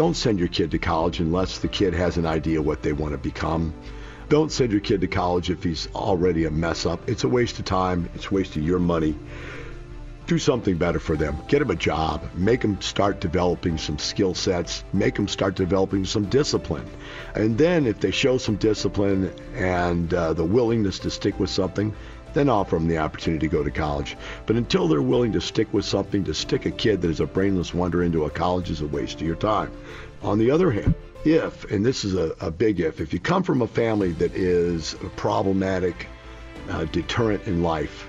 [0.00, 3.12] don't send your kid to college unless the kid has an idea what they want
[3.12, 3.74] to become.
[4.30, 7.06] Don't send your kid to college if he's already a mess up.
[7.06, 9.14] It's a waste of time, it's of your money.
[10.26, 11.36] Do something better for them.
[11.48, 12.30] Get them a job.
[12.34, 14.84] Make them start developing some skill sets.
[14.94, 16.88] Make them start developing some discipline.
[17.34, 21.94] And then, if they show some discipline and uh, the willingness to stick with something,
[22.34, 24.16] then offer them the opportunity to go to college.
[24.46, 27.26] But until they're willing to stick with something, to stick a kid that is a
[27.26, 29.72] brainless wonder into a college is a waste of your time.
[30.22, 33.42] On the other hand, if, and this is a, a big if, if you come
[33.42, 36.06] from a family that is a problematic
[36.70, 38.06] uh, deterrent in life,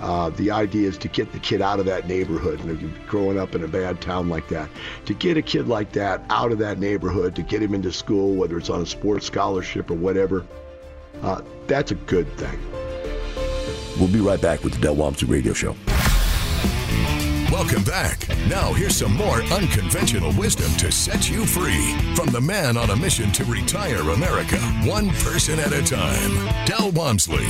[0.00, 2.64] uh, the idea is to get the kid out of that neighborhood.
[2.64, 4.70] Know, growing up in a bad town like that,
[5.06, 8.34] to get a kid like that out of that neighborhood, to get him into school,
[8.34, 10.46] whether it's on a sports scholarship or whatever,
[11.22, 12.77] uh, that's a good thing.
[13.98, 15.74] We'll be right back with the Del Walmsley Radio Show.
[17.50, 18.28] Welcome back.
[18.48, 22.96] Now, here's some more unconventional wisdom to set you free from the man on a
[22.96, 26.30] mission to retire America, one person at a time,
[26.66, 27.48] Del Wamsley.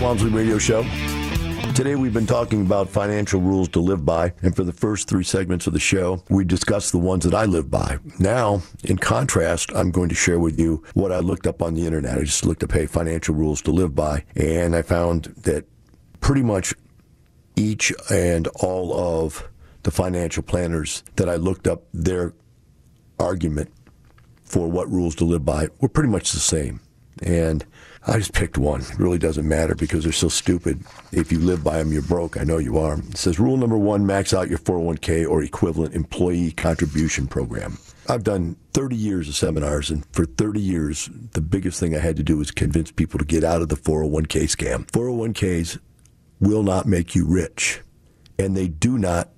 [0.00, 0.84] Walmsley Radio Show.
[1.76, 5.22] Today we've been talking about financial rules to live by, and for the first three
[5.22, 7.98] segments of the show, we discussed the ones that I live by.
[8.18, 11.84] Now, in contrast, I'm going to share with you what I looked up on the
[11.84, 12.16] internet.
[12.16, 15.66] I just looked up, hey, financial rules to live by, and I found that
[16.20, 16.72] pretty much
[17.56, 19.46] each and all of
[19.82, 22.32] the financial planners that I looked up, their
[23.18, 23.70] argument
[24.44, 26.80] for what rules to live by were pretty much the same.
[27.22, 27.66] And
[28.08, 28.82] I just picked one.
[28.82, 30.84] It really doesn't matter because they're so stupid.
[31.10, 32.36] If you live by them, you're broke.
[32.36, 32.98] I know you are.
[32.98, 37.78] It says rule number one max out your 401k or equivalent employee contribution program.
[38.08, 42.16] I've done 30 years of seminars, and for 30 years, the biggest thing I had
[42.16, 44.86] to do was convince people to get out of the 401k scam.
[44.92, 45.80] 401ks
[46.38, 47.80] will not make you rich,
[48.38, 49.30] and they do not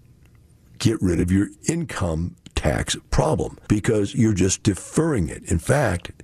[0.79, 5.51] get rid of your income tax problem because you're just deferring it.
[5.51, 6.23] In fact,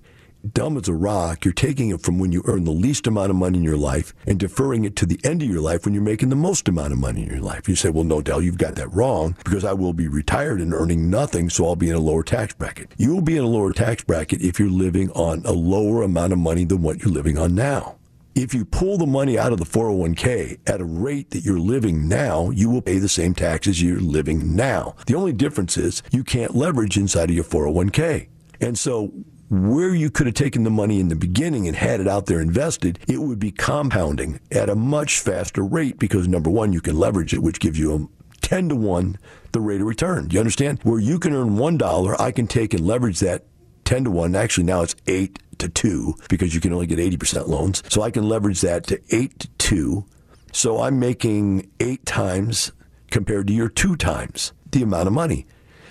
[0.52, 1.44] dumb as a rock.
[1.44, 4.12] You're taking it from when you earn the least amount of money in your life
[4.26, 6.92] and deferring it to the end of your life when you're making the most amount
[6.92, 7.68] of money in your life.
[7.68, 10.74] You say, well, no, Del, you've got that wrong because I will be retired and
[10.74, 12.92] earning nothing, so I'll be in a lower tax bracket.
[12.98, 16.32] You will be in a lower tax bracket if you're living on a lower amount
[16.32, 17.96] of money than what you're living on now.
[18.34, 22.08] If you pull the money out of the 401k at a rate that you're living
[22.08, 24.96] now, you will pay the same taxes you're living now.
[25.06, 28.26] The only difference is you can't leverage inside of your 401k.
[28.60, 29.12] And so
[29.50, 32.40] where you could have taken the money in the beginning and had it out there
[32.40, 36.98] invested, it would be compounding at a much faster rate because number one, you can
[36.98, 38.08] leverage it, which gives you a
[38.40, 39.18] 10 to 1
[39.52, 40.28] the rate of return.
[40.28, 40.80] Do you understand?
[40.82, 43.44] Where you can earn $1, I can take and leverage that
[43.84, 44.34] 10 to 1.
[44.34, 47.82] Actually, now it's 8 to 2 because you can only get 80% loans.
[47.88, 50.06] So I can leverage that to 8 to 2.
[50.52, 52.72] So I'm making 8 times
[53.10, 55.46] compared to your 2 times the amount of money.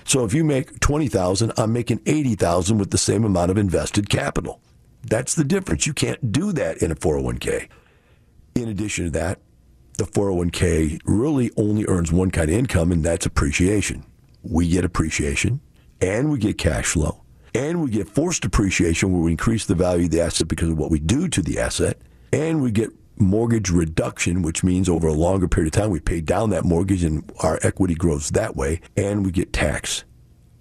[0.06, 4.62] So if you make 20,000, I'm making 80,000 with the same amount of invested capital.
[5.04, 5.86] That's the difference.
[5.86, 7.68] You can't do that in a 401k.
[8.56, 9.40] In addition to that,
[9.98, 14.06] the 401k really only earns one kind of income, and that's appreciation.
[14.42, 15.62] We get appreciation,
[16.02, 17.24] and we get cash flow,
[17.54, 20.78] and we get forced appreciation where we increase the value of the asset because of
[20.78, 21.98] what we do to the asset,
[22.32, 26.22] and we get mortgage reduction, which means over a longer period of time we pay
[26.22, 30.04] down that mortgage and our equity grows that way, and we get tax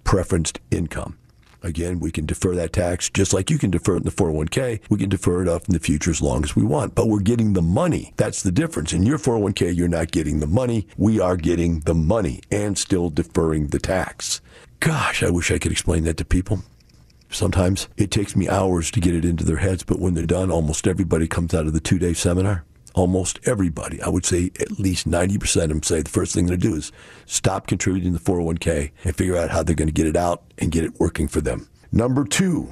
[0.03, 1.17] preferenced income.
[1.63, 4.81] Again, we can defer that tax just like you can defer it in the 401k.
[4.89, 7.21] We can defer it off in the future as long as we want, but we're
[7.21, 8.13] getting the money.
[8.17, 8.91] That's the difference.
[8.91, 10.87] In your 401k, you're not getting the money.
[10.97, 14.41] We are getting the money and still deferring the tax.
[14.81, 16.63] Gosh, I wish I could explain that to people.
[17.33, 20.51] Sometimes it takes me hours to get it into their heads, but when they're done,
[20.51, 22.63] almost everybody comes out of the two day seminar.
[22.93, 26.57] Almost everybody, I would say at least 90% of them say the first thing they're
[26.57, 26.91] going to do is
[27.25, 30.43] stop contributing to the 401k and figure out how they're going to get it out
[30.59, 31.67] and get it working for them.
[31.91, 32.71] Number two,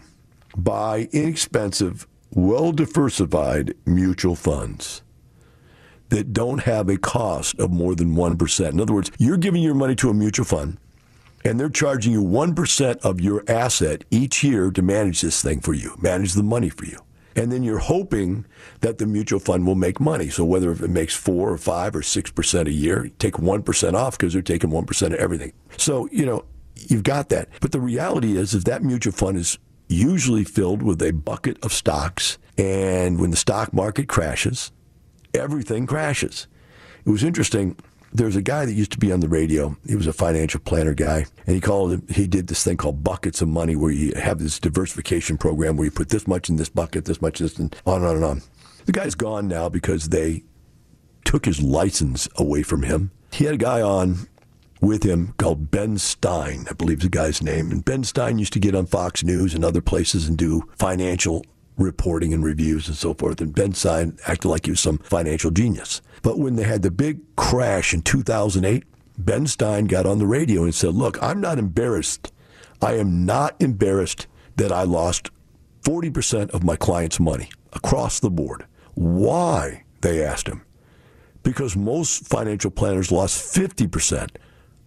[0.56, 5.02] buy inexpensive, well diversified mutual funds
[6.10, 8.70] that don't have a cost of more than 1%.
[8.70, 10.78] In other words, you're giving your money to a mutual fund
[11.44, 15.74] and they're charging you 1% of your asset each year to manage this thing for
[15.74, 17.00] you, manage the money for you.
[17.36, 18.46] And then you're hoping
[18.82, 20.30] that the mutual fund will make money.
[20.30, 23.96] So whether it makes four or five or six percent a year, take one percent
[23.96, 25.54] off because they're taking one percent of everything.
[25.78, 26.44] So, you know,
[26.76, 27.48] you've got that.
[27.62, 31.72] But the reality is is that mutual fund is usually filled with a bucket of
[31.74, 32.38] stocks.
[32.58, 34.72] And when the stock market crashes,
[35.34, 36.48] everything crashes.
[37.06, 37.78] It was interesting
[38.14, 39.76] there's a guy that used to be on the radio.
[39.88, 43.42] He was a financial planner guy, and he called he did this thing called buckets
[43.42, 46.70] of money, where you have this diversification program where you put this much in this
[46.70, 48.42] bucket, this much in this, and on and on and on.
[48.86, 50.44] The guy's gone now because they
[51.24, 53.12] took his license away from him.
[53.32, 54.28] He had a guy on
[54.82, 57.72] with him called Ben Stein, I believe the guy's name.
[57.72, 61.46] And Ben Stein used to get on Fox News and other places and do financial
[61.78, 63.40] reporting and reviews and so forth.
[63.40, 66.02] And Ben Stein acted like he was some financial genius.
[66.22, 68.84] But when they had the big crash in 2008,
[69.18, 72.32] Ben Stein got on the radio and said, Look, I'm not embarrassed.
[72.82, 75.30] I am not embarrassed that I lost
[75.84, 78.66] 40% of my clients' money across the board.
[78.94, 79.84] Why?
[80.02, 80.64] They asked him.
[81.44, 84.30] Because most financial planners lost 50%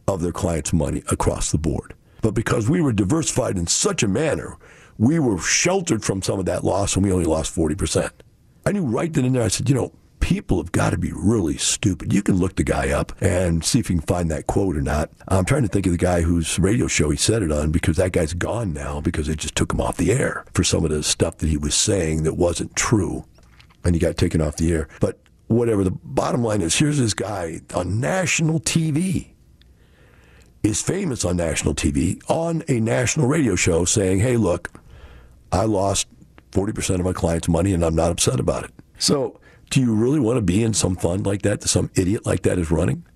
[0.06, 1.94] of their clients' money across the board.
[2.20, 4.56] But because we were diversified in such a manner,
[4.98, 8.10] we were sheltered from some of that loss and we only lost 40%.
[8.66, 9.92] I knew right then and there, I said, you know,
[10.24, 12.10] people have got to be really stupid.
[12.10, 14.80] You can look the guy up and see if you can find that quote or
[14.80, 15.10] not.
[15.28, 17.98] I'm trying to think of the guy whose radio show he said it on because
[17.98, 20.90] that guy's gone now because they just took him off the air for some of
[20.90, 23.26] the stuff that he was saying that wasn't true.
[23.84, 24.88] And he got taken off the air.
[24.98, 29.34] But whatever, the bottom line is here's this guy on national TV
[30.62, 34.70] is famous on national TV on a national radio show saying, hey, look,
[35.52, 36.08] I lost
[36.52, 38.70] 40% of my clients' money and I'm not upset about it.
[38.96, 39.38] So
[39.70, 42.42] do you really want to be in some fund like that that some idiot like
[42.42, 43.06] that is running?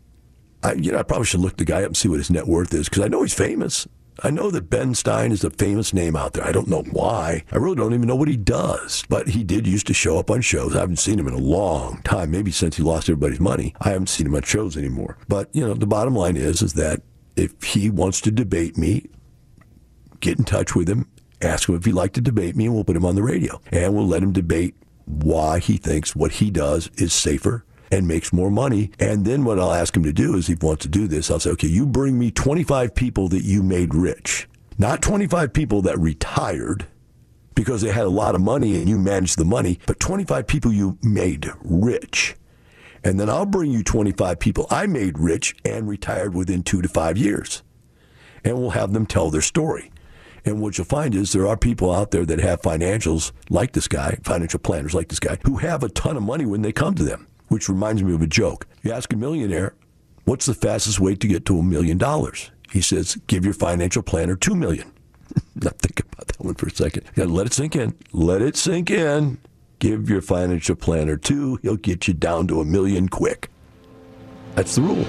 [0.62, 2.46] I, you know, I probably should look the guy up and see what his net
[2.46, 3.86] worth is because I know he's famous.
[4.20, 6.44] I know that Ben Stein is a famous name out there.
[6.44, 7.44] I don't know why.
[7.52, 9.04] I really don't even know what he does.
[9.08, 10.74] But he did used to show up on shows.
[10.74, 13.74] I haven't seen him in a long time, maybe since he lost everybody's money.
[13.80, 15.18] I haven't seen him on shows anymore.
[15.28, 17.02] But, you know, the bottom line is is that
[17.36, 19.06] if he wants to debate me,
[20.18, 21.06] get in touch with him,
[21.40, 23.60] ask him if he'd like to debate me, and we'll put him on the radio.
[23.70, 24.74] And we'll let him debate
[25.08, 28.90] why he thinks what he does is safer and makes more money.
[28.98, 31.30] And then what I'll ask him to do is, if he wants to do this,
[31.30, 35.82] I'll say, okay, you bring me 25 people that you made rich, not 25 people
[35.82, 36.86] that retired
[37.54, 40.72] because they had a lot of money and you managed the money, but 25 people
[40.72, 42.36] you made rich.
[43.02, 46.88] And then I'll bring you 25 people I made rich and retired within two to
[46.88, 47.62] five years.
[48.44, 49.90] And we'll have them tell their story.
[50.48, 53.86] And what you'll find is there are people out there that have financials like this
[53.86, 56.94] guy, financial planners like this guy, who have a ton of money when they come
[56.94, 58.66] to them, which reminds me of a joke.
[58.82, 59.74] You ask a millionaire,
[60.24, 62.50] what's the fastest way to get to a million dollars?
[62.72, 64.90] He says, give your financial planner two million.
[65.54, 67.04] now think about that one for a second.
[67.08, 67.94] You gotta let it sink in.
[68.14, 69.36] Let it sink in.
[69.80, 73.50] Give your financial planner two, he'll get you down to a million quick.
[74.54, 75.04] That's the rule.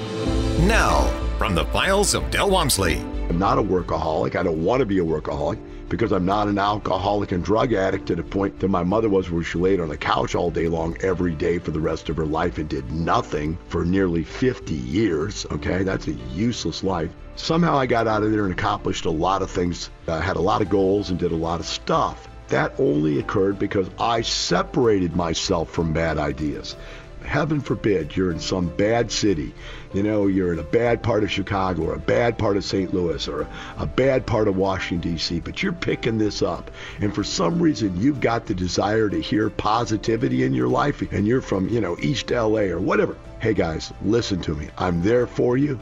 [0.67, 1.09] Now,
[1.39, 2.97] from the files of Del Walmsley.
[3.29, 4.35] I'm not a workaholic.
[4.35, 8.07] I don't want to be a workaholic because I'm not an alcoholic and drug addict
[8.07, 10.67] to the point that my mother was, where she laid on a couch all day
[10.67, 14.73] long every day for the rest of her life and did nothing for nearly 50
[14.73, 15.45] years.
[15.49, 17.11] Okay, that's a useless life.
[17.37, 19.89] Somehow I got out of there and accomplished a lot of things.
[20.09, 22.27] I had a lot of goals and did a lot of stuff.
[22.49, 26.75] That only occurred because I separated myself from bad ideas.
[27.23, 29.53] Heaven forbid you're in some bad city.
[29.93, 32.93] You know, you're in a bad part of Chicago or a bad part of St.
[32.93, 36.69] Louis or a, bad part of Washington, D.C., but you're picking this up.
[36.99, 41.25] And for some reason, you've got the desire to hear positivity in your life and
[41.25, 43.17] you're from, you know, East LA or whatever.
[43.39, 44.69] Hey guys, listen to me.
[44.77, 45.79] I'm there for you.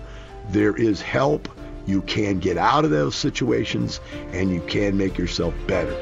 [0.49, 1.49] There is help.
[1.85, 3.99] You can get out of those situations
[4.31, 5.95] and you can make yourself better.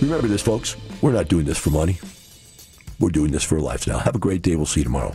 [0.00, 0.76] Remember this, folks.
[1.00, 1.98] We're not doing this for money.
[2.98, 4.00] We're doing this for a lifestyle.
[4.00, 4.56] Have a great day.
[4.56, 5.14] We'll see you tomorrow.